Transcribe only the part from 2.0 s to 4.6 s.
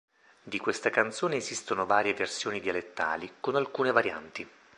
versioni dialettali, con alcune varianti.